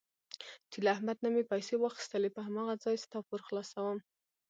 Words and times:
چې 0.71 0.77
له 0.85 0.89
احمد 0.95 1.17
نه 1.25 1.29
مې 1.33 1.43
پیسې 1.51 1.75
واخیستلې 1.77 2.29
په 2.35 2.41
هماغه 2.47 2.73
ځای 2.83 2.95
ستا 3.05 3.19
پور 3.27 3.41
خلاصوم. 3.47 3.97